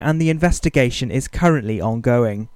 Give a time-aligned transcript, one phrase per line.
[0.00, 2.48] and the investigation is currently ongoing.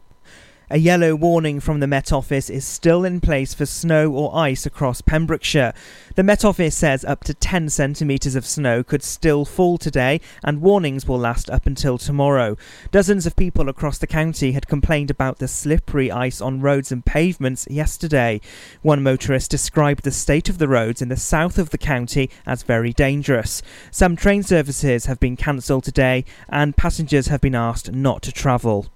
[0.71, 4.65] A yellow warning from the Met Office is still in place for snow or ice
[4.65, 5.75] across Pembrokeshire.
[6.15, 10.63] The Met Office says up to 10 centimetres of snow could still fall today, and
[10.63, 12.57] warnings will last up until tomorrow.
[12.91, 17.05] Dozens of people across the county had complained about the slippery ice on roads and
[17.05, 18.41] pavements yesterday.
[18.81, 22.63] One motorist described the state of the roads in the south of the county as
[22.63, 23.61] very dangerous.
[23.91, 28.87] Some train services have been cancelled today, and passengers have been asked not to travel.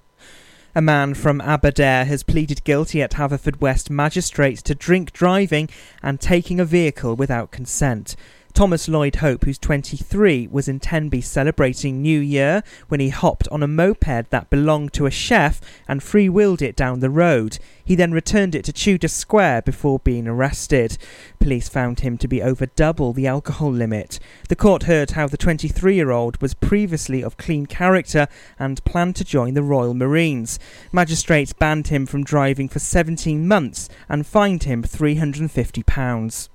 [0.78, 5.68] A man from Aberdare has pleaded guilty at Haverfordwest Magistrates to drink driving
[6.04, 8.14] and taking a vehicle without consent.
[8.58, 13.62] Thomas Lloyd Hope, who's 23, was in Tenby celebrating New Year when he hopped on
[13.62, 17.60] a moped that belonged to a chef and free-wheeled it down the road.
[17.84, 20.98] He then returned it to Tudor Square before being arrested.
[21.38, 24.18] Police found him to be over double the alcohol limit.
[24.48, 28.26] The court heard how the 23-year-old was previously of clean character
[28.58, 30.58] and planned to join the Royal Marines.
[30.90, 36.48] Magistrates banned him from driving for 17 months and fined him £350.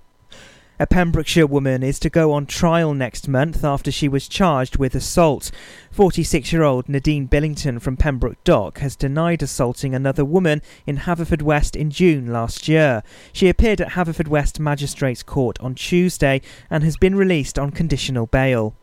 [0.79, 4.95] A Pembrokeshire woman is to go on trial next month after she was charged with
[4.95, 5.51] assault.
[5.91, 11.75] 46 year old Nadine Billington from Pembroke Dock has denied assaulting another woman in Haverfordwest
[11.75, 13.03] in June last year.
[13.31, 18.73] She appeared at Haverfordwest Magistrates Court on Tuesday and has been released on conditional bail.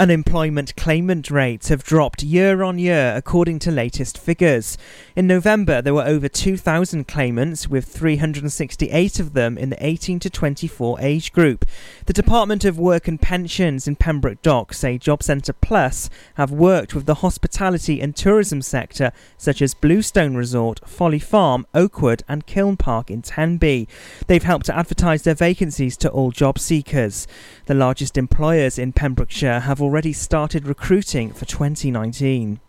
[0.00, 4.78] Unemployment claimant rates have dropped year on year according to latest figures.
[5.14, 10.30] In November, there were over 2,000 claimants, with 368 of them in the 18 to
[10.30, 11.66] 24 age group.
[12.06, 16.94] The Department of Work and Pensions in Pembroke Dock say Job Centre Plus have worked
[16.94, 22.78] with the hospitality and tourism sector, such as Bluestone Resort, Folly Farm, Oakwood, and Kiln
[22.78, 23.86] Park in Tenby.
[24.28, 27.26] They've helped to advertise their vacancies to all job seekers.
[27.66, 32.60] The largest employers in Pembrokeshire have already started recruiting for 2019.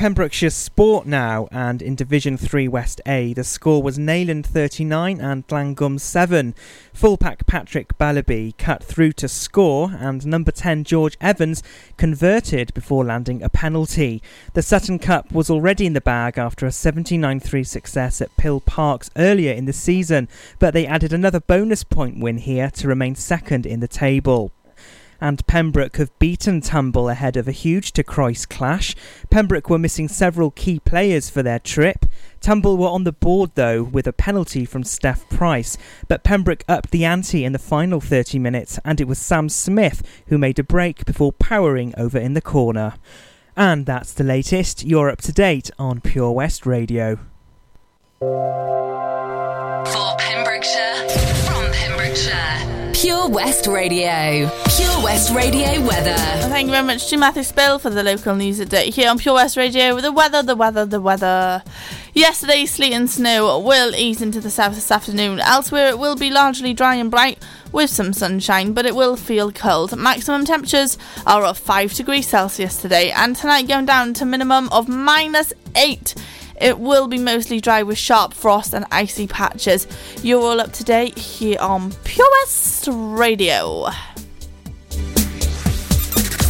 [0.00, 5.46] Pembrokeshire Sport now, and in Division 3 West A, the score was Nayland 39 and
[5.46, 6.54] Llangwm 7.
[6.94, 11.62] Fullback Patrick Ballaby cut through to score, and number 10 George Evans
[11.98, 14.22] converted before landing a penalty.
[14.54, 18.60] The Sutton Cup was already in the bag after a 79 3 success at Pill
[18.60, 20.28] Parks earlier in the season,
[20.58, 24.50] but they added another bonus point win here to remain second in the table
[25.20, 28.94] and Pembroke have beaten Tumble ahead of a huge to Croyce clash.
[29.30, 32.06] Pembroke were missing several key players for their trip.
[32.40, 35.76] Tumble were on the board though with a penalty from Steph Price,
[36.08, 40.22] but Pembroke upped the ante in the final 30 minutes and it was Sam Smith
[40.28, 42.94] who made a break before powering over in the corner.
[43.56, 44.84] And that's the latest.
[44.84, 47.18] You're up to date on Pure West Radio.
[53.00, 54.50] Pure West Radio.
[54.76, 56.14] Pure West Radio weather.
[56.50, 59.36] Thank you very much to Matthew Spill for the local news update here on Pure
[59.36, 61.62] West Radio with the weather, the weather, the weather.
[62.12, 65.40] Yesterday, sleet and snow will ease into the south this afternoon.
[65.40, 69.50] Elsewhere, it will be largely dry and bright with some sunshine, but it will feel
[69.50, 69.96] cold.
[69.96, 74.88] Maximum temperatures are of 5 degrees Celsius today, and tonight going down to minimum of
[74.90, 76.14] minus 8.
[76.60, 79.86] It will be mostly dry with sharp frost and icy patches.
[80.22, 83.86] You're all up to date here on Pure West Radio.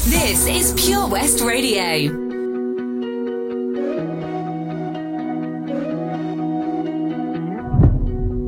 [0.06, 2.10] This is Pure West Radio.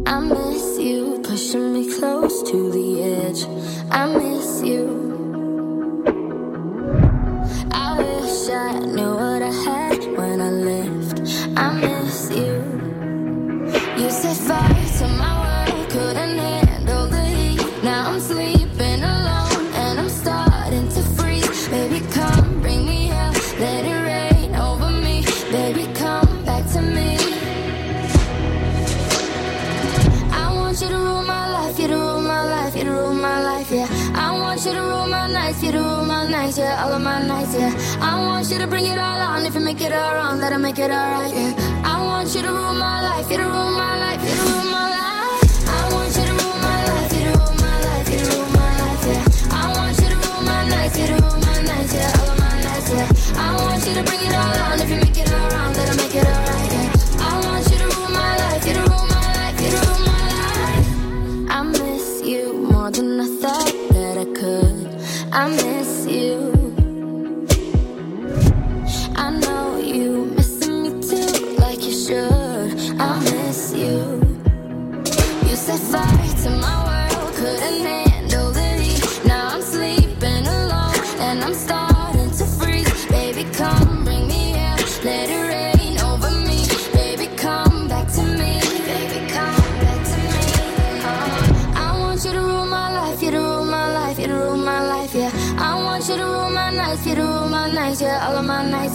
[0.05, 3.45] I miss you, pushing me close to the edge.
[3.91, 5.01] I miss you.
[7.71, 9.02] I wish I knew
[38.53, 39.47] you to bring it all on.
[39.47, 41.83] If you make it all wrong, let it make it alright, yeah.
[41.85, 44.02] I want you to rule my life, you to rule my life,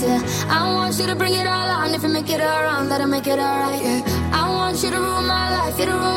[0.04, 1.94] I want you to bring it all on.
[1.96, 4.32] If you make it all wrong, that'll make it all right, yeah.
[4.32, 6.17] I want you to rule my life, you to rule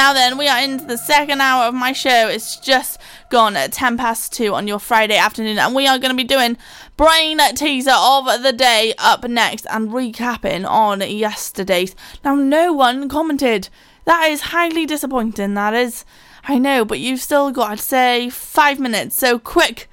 [0.00, 2.28] now then, we are into the second hour of my show.
[2.28, 6.10] It's just gone at 10 past 2 on your Friday afternoon, and we are going
[6.10, 6.56] to be doing
[6.96, 11.94] brain teaser of the day up next and recapping on yesterday's.
[12.24, 13.68] Now, no one commented.
[14.06, 16.06] That is highly disappointing, that is.
[16.44, 19.89] I know, but you've still got, I'd say, five minutes, so quick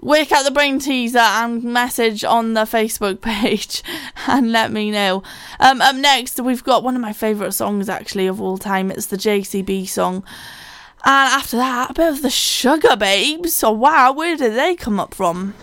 [0.00, 3.82] work out the brain teaser and message on the Facebook page
[4.26, 5.22] and let me know.
[5.60, 8.90] Um, up next, we've got one of my favourite songs actually of all time.
[8.90, 10.24] It's the JCB song.
[11.06, 13.48] And after that, a bit of the Sugababes.
[13.48, 15.54] So, wow, where did they come up from?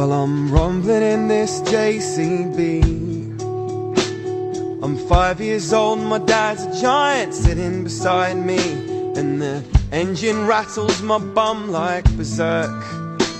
[0.00, 2.82] Well, I'm rumbling in this JCB.
[4.82, 8.56] I'm five years old, my dad's a giant sitting beside me.
[9.14, 12.82] And the engine rattles my bum like berserk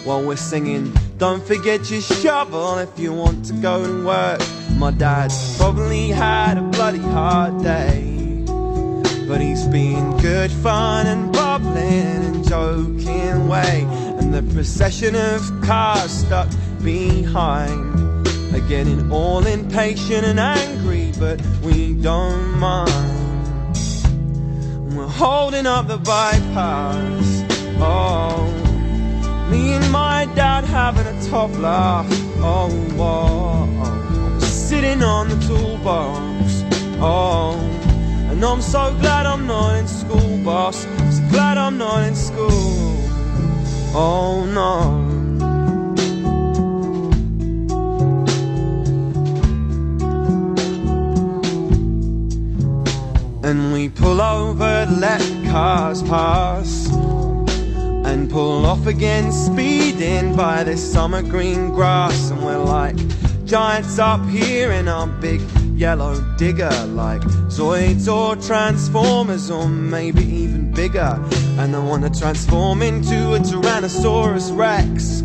[0.05, 0.93] while we're singing.
[1.17, 4.43] Don't forget your shovel if you want to go and work.
[4.76, 8.20] My dad's probably had a bloody hard day,
[9.31, 13.87] but he's been good fun and bubbling and joking way.
[14.19, 16.49] And the procession of cars stuck
[16.83, 23.77] behind are getting all impatient and angry, but we don't mind.
[24.97, 27.45] We're holding up the bypass.
[27.79, 28.49] Oh,
[29.49, 32.05] me and my dad having a top laugh.
[32.39, 32.69] Oh,
[32.99, 34.39] oh, oh.
[34.41, 36.65] sitting on the toolbox.
[37.01, 37.80] Oh,
[38.31, 40.85] and I'm so glad I'm not in school, boss.
[40.85, 42.97] So glad I'm not in school.
[43.93, 45.11] Oh no.
[53.43, 55.21] And we pull over, let
[55.51, 56.89] cars pass.
[58.07, 62.31] And pull off again, speeding by this summer green grass.
[62.31, 62.97] And we're like
[63.45, 65.41] giants up here in our big
[65.81, 66.71] yellow digger.
[66.89, 71.19] Like Zoids or Transformers, or maybe even bigger.
[71.59, 75.21] And I wanna transform into a Tyrannosaurus Rex.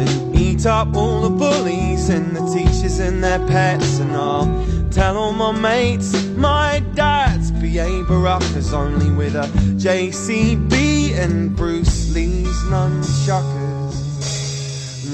[0.00, 4.00] And eat up all the bullies and the teachers and their pets.
[4.00, 4.48] And I'll
[4.90, 8.02] tell all my mates my dad's B.A.
[8.08, 9.46] Baracus only with a
[9.84, 13.94] JCB and Bruce Lee's nunchuckers.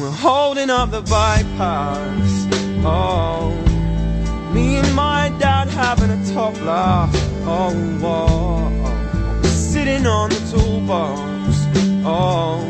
[0.01, 2.49] We're holding up the bypass.
[2.85, 3.72] Oh,
[4.53, 7.11] me and my dad having a top laugh.
[7.45, 9.47] Oh, oh, oh.
[9.47, 11.23] sitting on the toolbox.
[12.05, 12.61] Oh,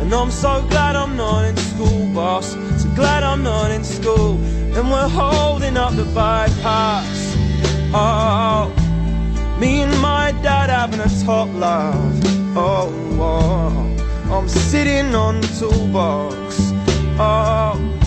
[0.00, 2.52] and I'm so glad I'm not in school, boss.
[2.82, 4.36] So glad I'm not in school.
[4.76, 7.34] And we're holding up the bypass.
[7.92, 8.72] Oh,
[9.58, 11.96] me and my dad having a top laugh.
[12.56, 16.72] Oh, oh, I'm sitting on the toolbox.
[17.18, 17.98] Oh,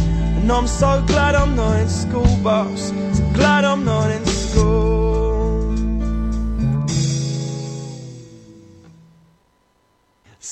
[0.52, 2.90] I'm so glad I'm not in school, boss.
[3.14, 4.31] So glad I'm not in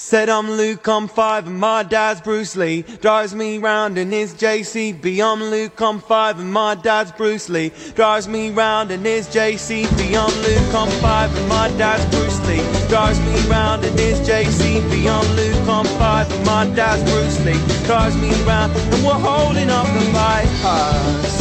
[0.10, 2.82] Said I'm Luke, I'm five, and my dad's Bruce Lee.
[3.00, 5.22] Drives me round in his JCB.
[5.24, 7.72] I'm Luke, I'm five, and my dad's Bruce Lee.
[7.94, 10.18] Drives me round in his JCB.
[10.18, 12.66] I'm Luke, I'm five, and my dad's Bruce Lee.
[12.88, 15.06] Drives me round in his JCB.
[15.08, 17.62] I'm Luke, I'm five, and my dad's Bruce Lee.
[17.86, 21.38] Drives me round, and we're holding up the bypass.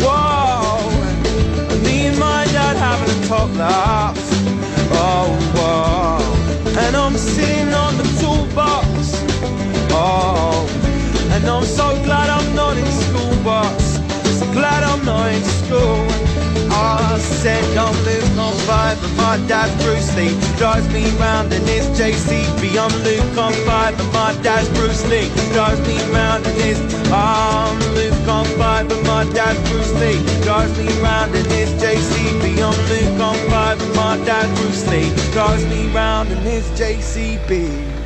[0.00, 0.88] Whoa,
[1.84, 4.16] me and my dad having a top laugh.
[4.92, 5.97] Oh, whoa.
[6.84, 8.86] And I'm sitting on the toolbox.
[9.90, 10.66] Oh,
[11.32, 13.96] and I'm so glad I'm not in school, boss.
[14.38, 16.37] So glad I'm not in school.
[16.78, 20.34] I said I'm Luke, I'm five, and my dad's Bruce Lee.
[20.56, 22.78] Drives me round in his JCB.
[22.78, 25.28] I'm Luke, I'm five, and my dad's Bruce Lee.
[25.52, 26.78] Drives me round in his.
[27.10, 30.22] I'm Luke, I'm five, and my dad's Bruce Lee.
[30.44, 32.44] Drives me round in his JCB.
[32.62, 35.10] I'm Luke, I'm and my dad's Bruce Lee.
[35.32, 37.98] Drives me round in his JCB.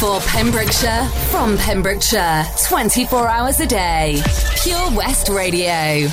[0.00, 4.22] For Pembrokeshire, from Pembrokeshire, 24 hours a day.
[4.62, 6.08] Pure West Radio.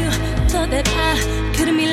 [0.00, 0.10] You,
[0.48, 1.92] thought that I couldn't be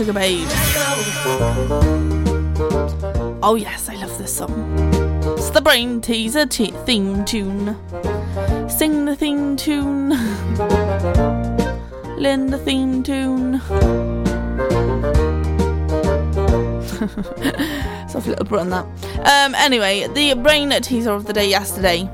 [0.00, 0.14] Sugar.
[3.42, 4.50] Oh, yes, I love this song.
[5.36, 7.76] It's the Brain Teaser t- theme tune.
[8.70, 10.08] Sing the theme tune.
[12.18, 13.60] Lend the theme tune.
[18.08, 18.86] Soft little bit on that.
[19.18, 22.08] Um, anyway, the brain teaser of the day yesterday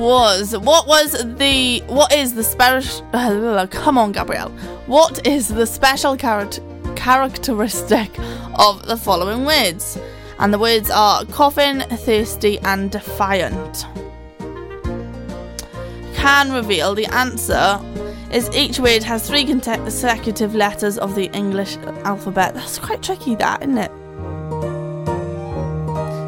[0.00, 0.56] was.
[0.56, 3.06] What was the what is the special
[3.70, 4.50] come on Gabrielle.
[4.86, 6.62] What is the special character
[6.96, 8.10] characteristic
[8.58, 9.98] of the following words?
[10.38, 13.86] And the words are coffin thirsty and defiant.
[16.14, 17.78] Can reveal the answer
[18.32, 22.54] is each word has three consecutive letters of the English alphabet.
[22.54, 23.90] That's quite tricky that isn't it?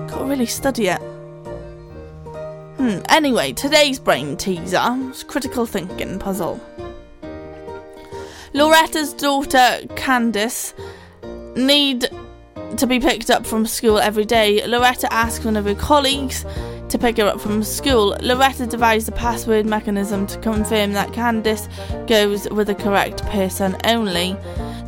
[0.08, 1.11] Gotta really study it
[2.82, 6.60] Hmm, anyway, today's brain teaser is critical thinking puzzle.
[8.54, 10.74] Loretta's daughter Candice
[11.56, 12.08] need
[12.76, 14.66] to be picked up from school every day.
[14.66, 16.44] Loretta asks one of her colleagues
[16.88, 18.16] to pick her up from school.
[18.20, 21.68] Loretta devised a password mechanism to confirm that Candice
[22.08, 24.36] goes with the correct person only.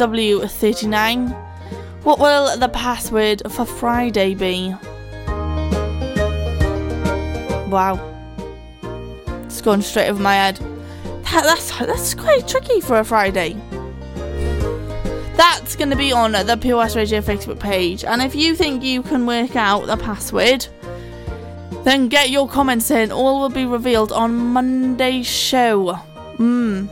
[0.00, 1.36] RNW39.
[2.04, 4.74] What will the password for Friday be?
[7.68, 8.00] Wow.
[9.44, 10.56] It's gone straight over my head.
[11.24, 13.56] That, that's that's quite tricky for a Friday.
[15.36, 19.02] That's going to be on the POS Radio Facebook page, and if you think you
[19.02, 20.66] can work out the password,
[21.84, 23.12] then get your comments in.
[23.12, 25.92] All will be revealed on Monday's show.
[26.36, 26.86] Hmm.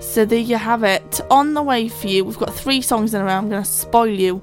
[0.00, 1.20] So there you have it.
[1.30, 3.32] On the way for you, we've got three songs in a row.
[3.32, 4.42] I'm going to spoil you.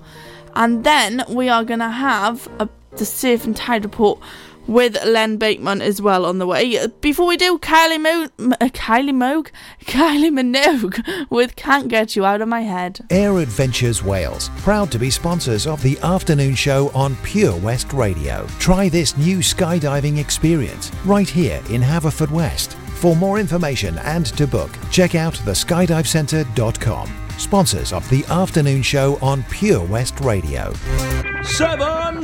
[0.56, 4.20] And then we are going to have a, the Surf and Tide Report
[4.68, 6.86] with Len Bateman as well on the way.
[7.02, 9.50] Before we do, Kylie Mo- uh, Kylie Moog?
[9.86, 13.00] Kylie Minogue with Can't Get You Out of My Head.
[13.10, 18.46] Air Adventures Wales, proud to be sponsors of the afternoon show on Pure West Radio.
[18.60, 22.76] Try this new skydiving experience right here in Haverfordwest.
[23.00, 27.10] For more information and to book, check out theskydivecentre.com.
[27.38, 30.74] Sponsors of the afternoon show on Pure West Radio.
[31.44, 32.24] Seven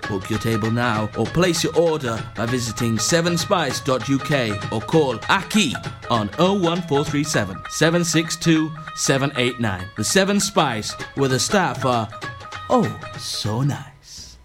[0.09, 5.75] Book your table now or place your order by visiting sevenspice.uk or call Aki
[6.09, 9.87] on 01437 762 789.
[9.95, 12.09] The Seven Spice, where the staff are
[12.69, 14.37] oh so nice.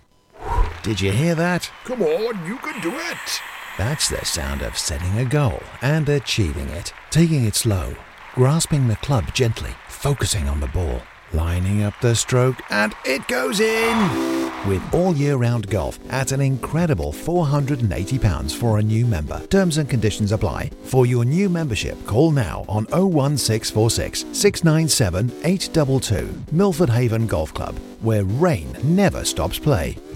[0.82, 1.68] Did you hear that?
[1.84, 3.40] Come on, you can do it.
[3.76, 6.92] That's the sound of setting a goal and achieving it.
[7.10, 7.94] Taking it slow,
[8.34, 13.60] grasping the club gently, focusing on the ball, lining up the stroke, and it goes
[13.60, 14.52] in!
[14.66, 19.40] With all year round golf at an incredible £480 for a new member.
[19.46, 20.70] Terms and conditions apply.
[20.84, 26.42] For your new membership, call now on 01646 697 822.
[26.52, 29.96] Milford Haven Golf Club, where rain never stops play.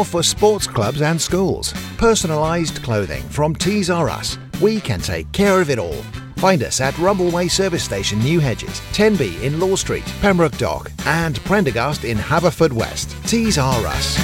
[0.00, 1.74] for sports clubs and schools.
[1.98, 4.38] Personalised clothing from Tees R Us.
[4.62, 6.02] We can take care of it all.
[6.36, 11.38] Find us at Rumbleway Service Station, New Hedges, 10B in Law Street, Pembroke Dock, and
[11.44, 13.28] Prendergast in Haverfordwest.
[13.28, 14.18] Tees R Us.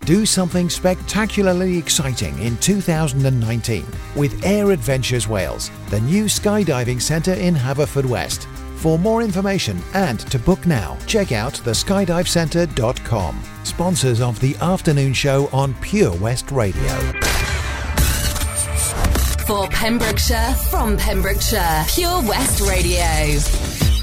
[0.00, 3.86] Do something spectacularly exciting in 2019
[4.16, 8.46] with Air Adventures Wales, the new skydiving centre in Haverfordwest.
[8.84, 13.42] For more information and to book now, check out theskydivecentre.com.
[13.62, 16.82] Sponsors of the afternoon show on Pure West Radio.
[19.46, 23.93] For Pembrokeshire, from Pembrokeshire, Pure West Radio.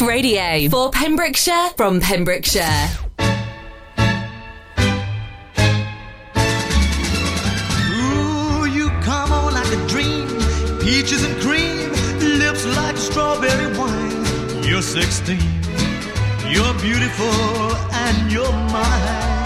[0.00, 2.88] Coast Radio for Pembrokeshire from Pembrokeshire.
[7.92, 10.26] Ooh, you come on like a dream,
[10.80, 11.90] peaches and cream,
[12.38, 14.64] lips like strawberry wine.
[14.64, 15.38] You're 16,
[16.48, 19.40] you're beautiful, and you're mine.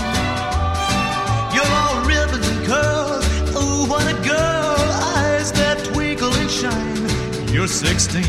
[1.55, 3.25] You're all ribbons and curls.
[3.57, 4.77] Oh, what a girl!
[5.17, 7.53] Eyes that twinkle and shine.
[7.53, 8.23] You're 16,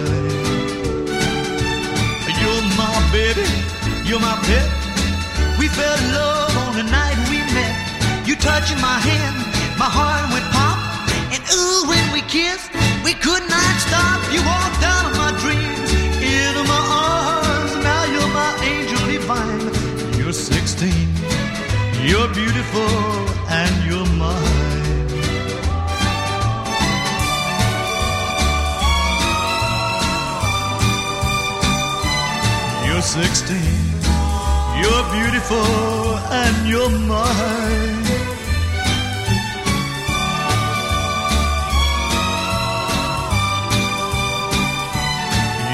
[2.41, 3.47] You're my baby.
[4.03, 4.67] You're my pet.
[5.59, 8.27] We fell in love on the night we met.
[8.27, 9.35] You touching my hand,
[9.77, 10.77] my heart went pop.
[11.33, 12.69] And ooh, when we kissed,
[13.05, 14.19] we could not stop.
[14.33, 17.73] You walked out of my dreams, into my arms.
[17.83, 20.17] Now you're my angel divine.
[20.17, 20.91] You're 16.
[22.03, 23.02] You're beautiful
[35.13, 38.03] beautiful and you're mine.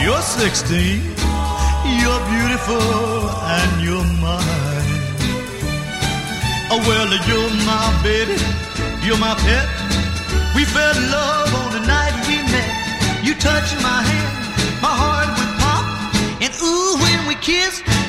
[0.04, 1.02] You're 16.
[2.02, 5.00] You're beautiful and you're mine.
[6.72, 8.38] Oh, well, you're my baby.
[9.06, 9.68] You're my pet.
[10.56, 12.72] We fell in love on the night we met.
[13.24, 15.59] You touching my hand, my heart would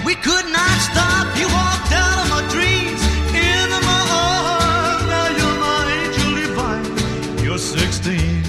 [0.04, 1.38] we could not stop.
[1.38, 5.06] You walked out of my dreams, into my arms.
[5.06, 7.44] Now you're my angel divine.
[7.44, 8.42] You're 16.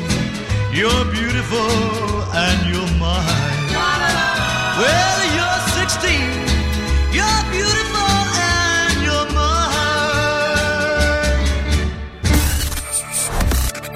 [0.73, 1.69] You're beautiful
[2.33, 3.69] and you're mine.
[4.81, 6.17] Well, you're 16.
[7.13, 9.61] You're beautiful and you're mine.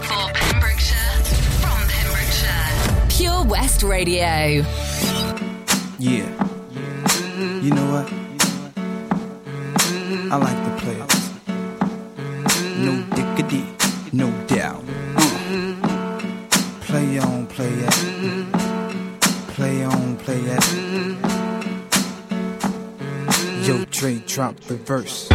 [0.03, 1.23] For Pembrokeshire,
[1.61, 3.07] from Pembrokeshire.
[3.09, 4.63] Pure West Radio.
[10.31, 11.15] I like the players.
[12.79, 13.63] No dickity,
[14.11, 14.83] no doubt.
[15.15, 16.19] Uh.
[16.81, 18.51] Play on, play it.
[19.53, 20.63] Play on, play it.
[23.67, 25.34] Yo, Trey, drop the verse.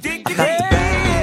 [0.00, 1.17] got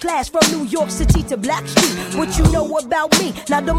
[0.00, 2.16] class from New York City to Blackstreet.
[2.16, 3.34] What you know about me?
[3.48, 3.74] Now the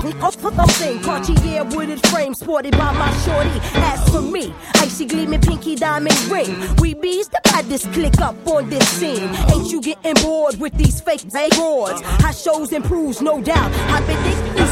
[0.68, 3.50] thing, Cartier wooded frame sported by my shorty.
[3.76, 6.56] As for me, icy gleaming pinky diamond ring.
[6.78, 9.30] We bees the this click up on this scene.
[9.54, 12.02] Ain't you getting bored with these fake broads?
[12.02, 13.72] High shows and proves, no doubt.
[13.90, 14.51] I've been thinking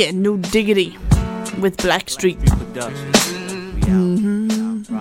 [0.00, 0.96] Yeah, no diggity
[1.60, 2.38] with Blackstreet.
[3.84, 4.96] Mm-hmm.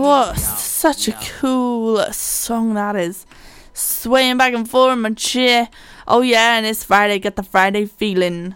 [0.00, 3.26] What such a cool song that is.
[3.74, 5.68] Swaying back and forth in my chair.
[6.08, 8.54] Oh yeah, and it's Friday, get the Friday feeling.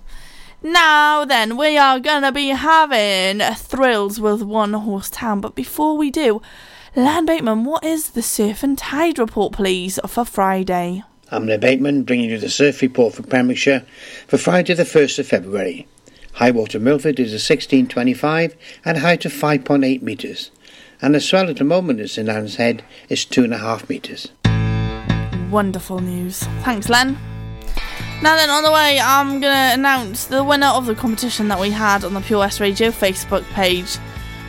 [0.62, 6.11] Now then, we are gonna be having thrills with One Horse Town, but before we
[6.11, 6.41] do,
[6.97, 11.05] Len Bateman, what is the surf and tide report, please, for Friday?
[11.31, 13.85] I'm Len Bateman bringing you the surf report for Pembrokeshire
[14.27, 15.87] for Friday the 1st of February.
[16.33, 20.51] High water Milford is a 1625 and height of 5.8 metres.
[21.03, 24.33] And the swell at the moment is in Land's Head is 2.5 metres.
[25.51, 26.45] Wonderful news.
[26.62, 27.19] Thanks, Len.
[28.23, 31.71] Now then, on the way, I'm gonna announce the winner of the competition that we
[31.71, 33.99] had on the Pure West Radio Facebook page.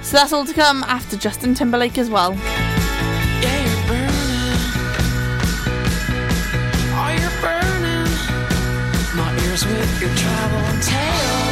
[0.01, 2.37] So that's all to come after Justin Timberlake as well.
[9.65, 11.48] With your travel tales?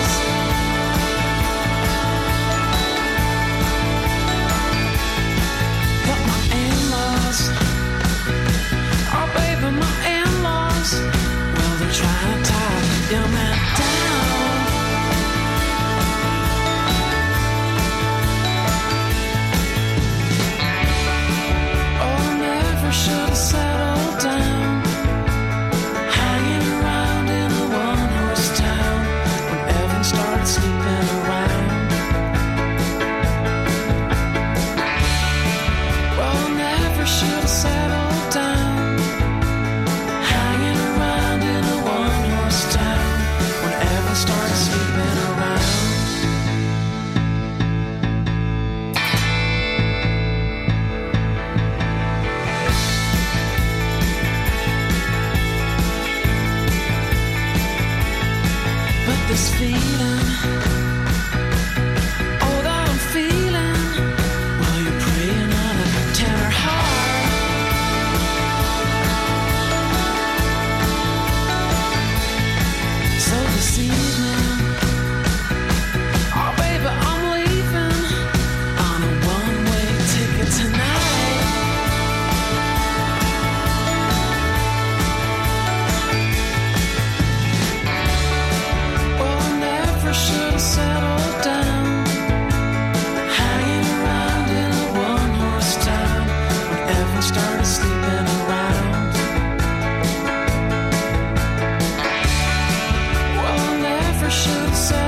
[104.77, 105.06] Never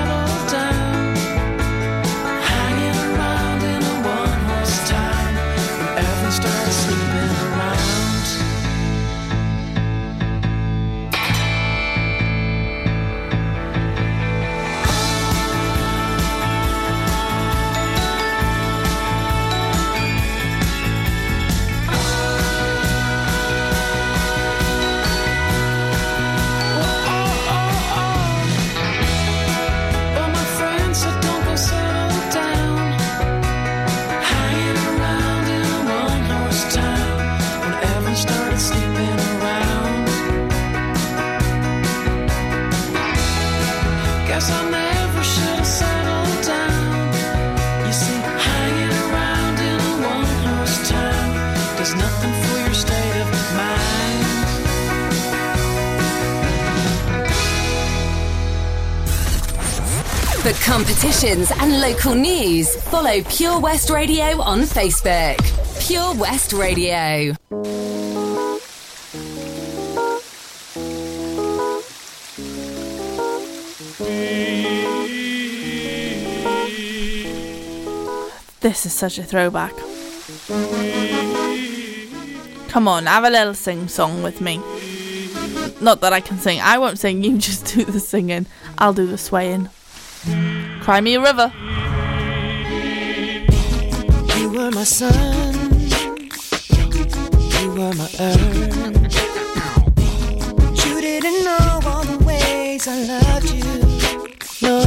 [61.23, 65.37] and local news, follow Pure West Radio on Facebook.
[65.85, 67.35] Pure West Radio.
[78.61, 79.75] This is such a throwback.
[82.69, 84.57] Come on, have a little sing song with me.
[85.81, 86.61] Not that I can sing.
[86.61, 88.45] I won't sing, you just do the singing.
[88.77, 89.67] I'll do the swaying.
[90.81, 91.51] Cry me a river.
[94.37, 95.53] You were my sun,
[97.59, 99.15] you were my earth.
[100.85, 103.63] You didn't know all the ways I loved you.
[104.61, 104.81] No,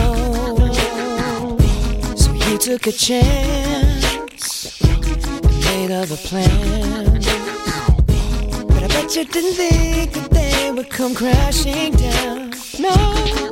[2.17, 4.13] so you took a chance
[5.83, 7.27] made other plans.
[8.67, 12.53] But I bet you didn't think that they would come crashing down.
[12.79, 13.52] No,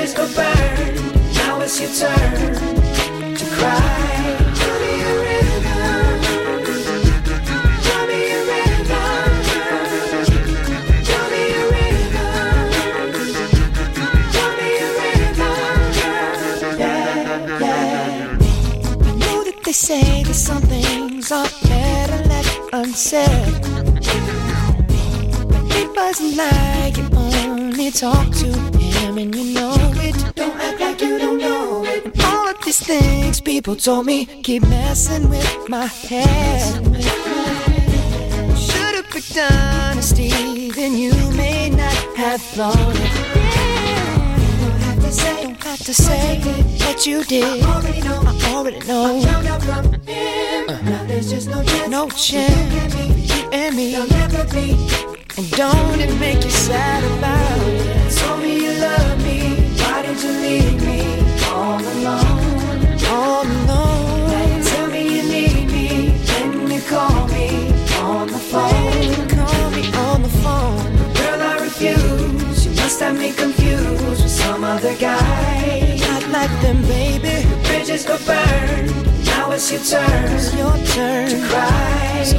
[0.00, 0.24] Bridges go.
[1.34, 2.54] Now it's your turn
[3.36, 3.76] to cry.
[4.80, 5.60] Me a me a
[8.40, 8.74] me a
[14.70, 15.50] me a.
[16.78, 18.38] Yeah, yeah.
[19.02, 23.62] I know that they say that some things are better left unsaid.
[25.50, 28.46] But it wasn't like you only talk to
[28.78, 29.59] him and you know
[33.30, 36.74] things people told me keep messing with my head.
[38.56, 43.12] Should've picked honesty, then you may not have thought it.
[44.60, 46.40] Don't have to say, don't have to say
[46.84, 47.62] what you did.
[47.62, 48.20] I already know.
[48.24, 49.22] I already know.
[49.22, 50.68] I out from him.
[50.68, 50.80] Uh.
[50.82, 51.88] Now there's just no chance.
[51.88, 52.94] No chance.
[53.32, 53.92] You and me.
[53.92, 54.72] There'll never be.
[55.38, 58.12] And don't it make you sad about it?
[58.18, 59.38] Told me you love me.
[59.80, 61.00] Why did you leave me
[61.46, 62.39] all alone?
[77.80, 78.86] Bridges go burn.
[79.24, 80.32] Now it's your turn.
[80.32, 81.30] It's your turn.
[81.30, 82.22] To cry.
[82.24, 82.38] So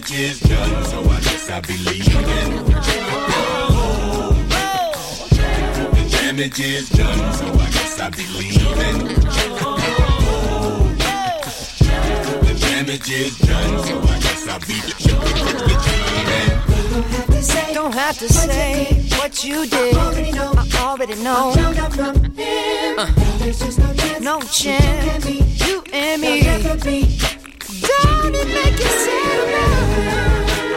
[0.00, 2.64] damage is done, so I guess I'll be leaving.
[5.94, 9.08] The damage is done, so I guess I'll be leaving.
[12.46, 15.20] The damage is done, so I guess I'll be leaving.
[17.74, 19.96] Don't have to say what you did.
[19.96, 20.54] I already know.
[20.56, 21.54] I already know.
[24.20, 25.26] No chance.
[25.66, 27.39] You and me.
[28.02, 30.69] Don't it make you sad about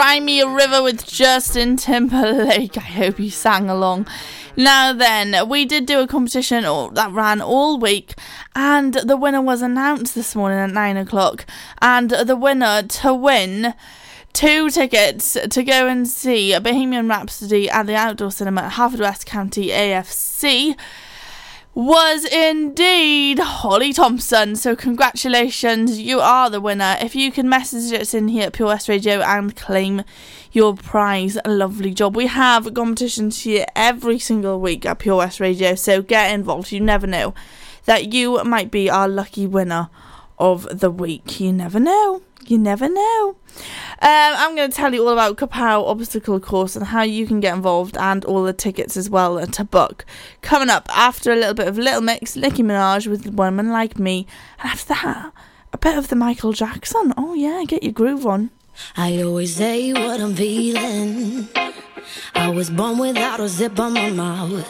[0.00, 0.08] river.
[0.08, 2.76] Cry Me a River with Justin Timberlake.
[2.78, 4.06] I hope you sang along.
[4.56, 8.14] Now then, we did do a competition that ran all week,
[8.56, 11.44] and the winner was announced this morning at 9 o'clock.
[11.82, 13.74] And the winner to win
[14.32, 19.68] two tickets to go and see Bohemian Rhapsody at the Outdoor Cinema at Haverfordwest County
[19.68, 20.76] AFC
[21.80, 24.54] was indeed Holly Thompson.
[24.54, 26.98] So, congratulations, you are the winner.
[27.00, 30.04] If you can message us in here at Pure West Radio and claim
[30.52, 32.16] your prize, lovely job.
[32.16, 36.70] We have competitions here every single week at Pure West Radio, so get involved.
[36.70, 37.32] You never know
[37.86, 39.88] that you might be our lucky winner
[40.38, 41.40] of the week.
[41.40, 42.20] You never know.
[42.50, 43.36] You never know.
[44.02, 47.38] Um, I'm going to tell you all about Kapow Obstacle Course and how you can
[47.38, 50.04] get involved and all the tickets as well to book.
[50.42, 54.26] Coming up after a little bit of Little Mix, Nicki Minaj with Woman Like Me,
[54.58, 55.32] and after that,
[55.72, 57.14] a bit of the Michael Jackson.
[57.16, 58.50] Oh, yeah, get your groove on.
[58.96, 61.46] I always say what I'm feeling.
[62.34, 64.66] I was born without a zip on my mouth.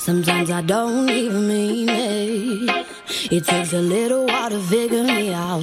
[0.00, 2.86] Sometimes I don't even mean it.
[3.30, 5.62] It takes a little while to figure me out.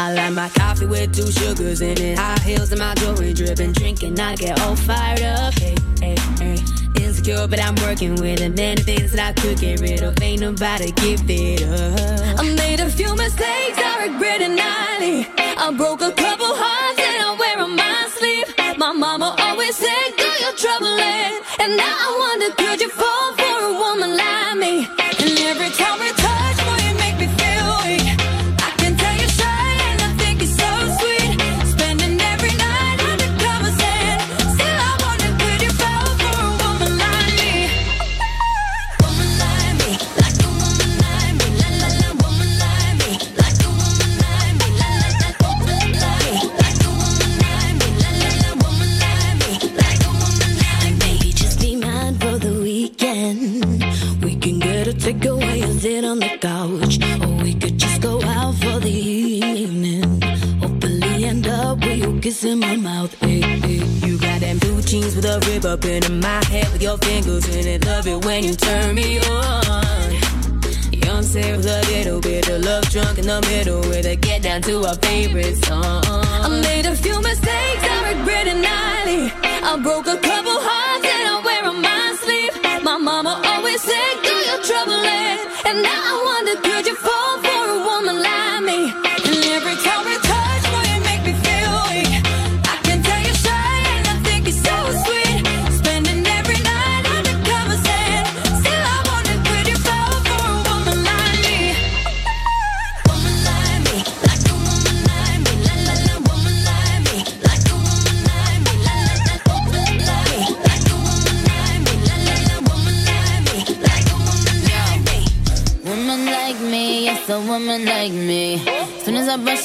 [0.00, 2.18] I like my coffee with two sugars in it.
[2.18, 3.72] High heels and my jewelry dripping.
[3.72, 5.52] Drinking, I get all fired up.
[5.58, 6.56] Hey, hey, hey.
[6.96, 8.56] Insecure, but I'm working with it.
[8.56, 10.16] Many things that I could get rid of.
[10.22, 12.40] Ain't nobody give it up.
[12.40, 15.28] I made a few mistakes, I regret it nightly.
[15.36, 18.78] I broke a couple hearts and I wear on my sleeve.
[18.78, 23.39] My mama always said, "Do your troubling," and now I wonder, could you fall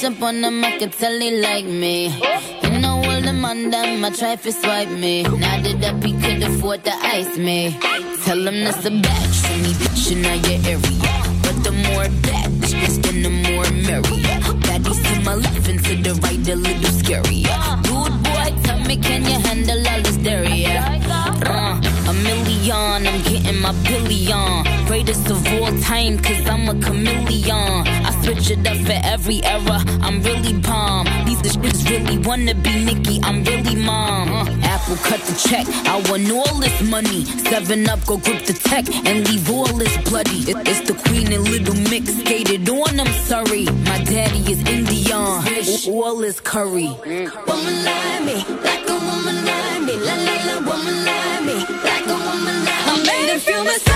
[0.06, 2.08] up on them, I can tell they like me.
[2.62, 5.22] You know all the on them, I try to swipe me.
[5.22, 7.76] Now that up, he could afford to ice me.
[8.24, 11.12] Tell him that's a batch for me, bitch, in your area.
[11.42, 14.38] But the more bad bitches, then the more merrier.
[14.66, 17.58] Baddies to my left and to the right, a little scarier.
[17.86, 20.66] Dude, boy, tell me, can you handle all this dairy?
[20.66, 21.80] Uh,
[22.10, 24.86] a million, I'm getting my billion.
[24.86, 27.85] Greatest of all time, cause I'm a chameleon.
[28.28, 31.06] It up for every era, I'm really bomb.
[31.26, 34.32] These bitches really wanna be Nicki, I'm really mom.
[34.32, 37.24] Uh, Apple cut the check, I want all this money.
[37.24, 40.40] Seven up, go grip the tech and leave all this bloody.
[40.50, 43.64] It- it's the queen and little mix skated on, I'm sorry.
[43.90, 45.42] My daddy is Indian,
[45.88, 46.88] all is curry.
[47.46, 51.56] Woman like me, like a woman like me, la la la, woman like me,
[51.88, 52.92] like a woman like me.
[52.92, 53.95] I made a few mistakes,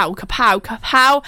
[0.00, 1.24] Kapow, kapow, kapow.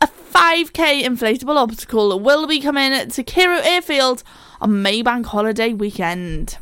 [0.00, 4.22] A 5k inflatable obstacle will be coming to Carew Airfield
[4.60, 6.58] on Maybank holiday weekend.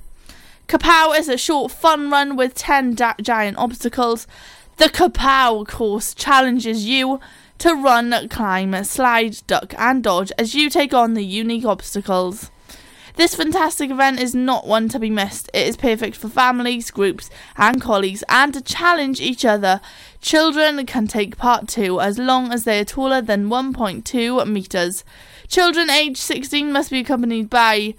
[0.68, 4.26] Kapow is a short fun run with 10 da- giant obstacles.
[4.76, 7.20] The Kapow course challenges you
[7.58, 12.50] to run, climb, slide, duck, and dodge as you take on the unique obstacles.
[13.16, 15.48] This fantastic event is not one to be missed.
[15.54, 19.80] It is perfect for families, groups, and colleagues, and to challenge each other.
[20.20, 25.04] Children can take part too, as long as they are taller than 1.2 meters.
[25.46, 27.94] Children aged 16 must be accompanied by,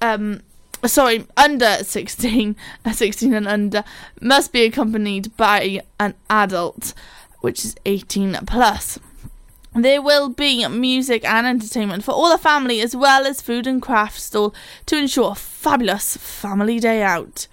[0.00, 0.40] um,
[0.86, 3.84] sorry, under 16, uh, 16 and under,
[4.22, 6.94] must be accompanied by an adult,
[7.40, 8.98] which is 18 plus.
[9.74, 13.80] There will be music and entertainment for all the family, as well as food and
[13.80, 14.52] craft stall
[14.86, 17.46] to ensure a fabulous family day out.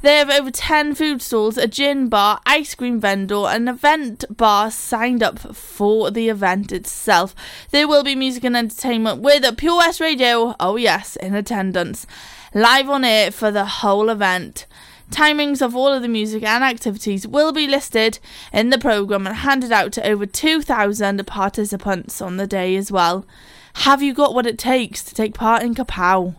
[0.00, 4.70] They have over 10 food stalls, a gin bar, ice cream vendor, and event bar
[4.70, 7.34] signed up for the event itself.
[7.70, 12.06] There will be music and entertainment with Pure West Radio, oh yes, in attendance,
[12.54, 14.66] live on air for the whole event.
[15.14, 18.18] Timings of all of the music and activities will be listed
[18.52, 23.24] in the programme and handed out to over 2,000 participants on the day as well.
[23.74, 26.34] Have you got what it takes to take part in Kapow?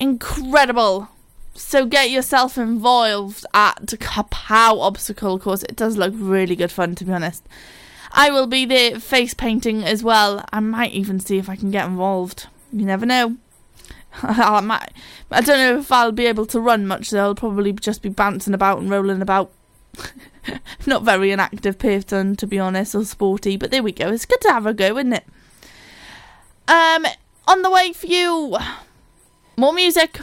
[0.00, 1.10] Incredible.
[1.54, 5.62] So get yourself involved at Kapow Obstacle Course.
[5.62, 7.46] It does look really good fun, to be honest.
[8.10, 10.44] I will be there face painting as well.
[10.52, 12.48] I might even see if I can get involved.
[12.72, 13.36] You never know.
[14.22, 14.92] I might.
[15.30, 17.10] I don't know if I'll be able to run much.
[17.10, 17.20] though.
[17.20, 19.50] I'll probably just be bouncing about and rolling about.
[20.86, 23.56] Not very an active person, to be honest, or sporty.
[23.56, 24.10] But there we go.
[24.10, 25.24] It's good to have a go, isn't it?
[26.66, 27.06] Um,
[27.46, 28.56] on the way for you,
[29.56, 30.18] more music.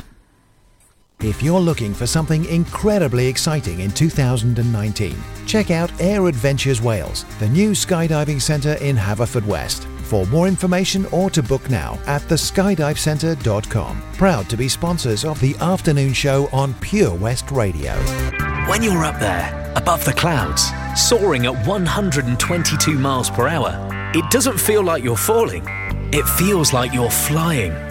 [1.23, 5.15] If you're looking for something incredibly exciting in 2019,
[5.45, 9.85] check out Air Adventures Wales, the new skydiving centre in Haverfordwest.
[10.05, 14.01] For more information or to book now at theskydivecentre.com.
[14.13, 17.93] Proud to be sponsors of the afternoon show on Pure West Radio.
[18.67, 23.77] When you're up there, above the clouds, soaring at 122 miles per hour,
[24.15, 25.63] it doesn't feel like you're falling.
[26.11, 27.90] It feels like you're flying.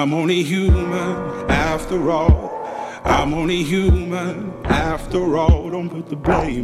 [0.00, 0.96] I'm only human
[1.50, 2.66] after all.
[3.04, 5.68] I'm only human after all.
[5.68, 6.58] Don't put the blame